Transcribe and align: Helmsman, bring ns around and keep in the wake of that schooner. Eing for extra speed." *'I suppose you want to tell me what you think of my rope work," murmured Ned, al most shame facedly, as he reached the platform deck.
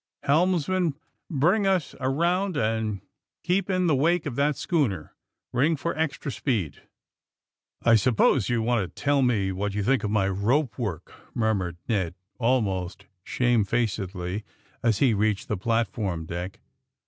Helmsman, 0.23 0.95
bring 1.29 1.67
ns 1.67 1.93
around 1.99 2.57
and 2.57 3.01
keep 3.43 3.69
in 3.69 3.85
the 3.85 3.95
wake 3.95 4.25
of 4.25 4.35
that 4.35 4.55
schooner. 4.57 5.13
Eing 5.53 5.77
for 5.77 5.95
extra 5.95 6.31
speed." 6.31 6.81
*'I 7.83 7.97
suppose 7.97 8.49
you 8.49 8.63
want 8.63 8.81
to 8.95 8.99
tell 8.99 9.21
me 9.21 9.51
what 9.51 9.75
you 9.75 9.83
think 9.83 10.03
of 10.03 10.09
my 10.09 10.27
rope 10.27 10.79
work," 10.79 11.13
murmured 11.35 11.77
Ned, 11.87 12.15
al 12.41 12.61
most 12.61 13.05
shame 13.23 13.63
facedly, 13.63 14.43
as 14.81 14.97
he 14.97 15.13
reached 15.13 15.47
the 15.49 15.55
platform 15.55 16.25
deck. 16.25 16.57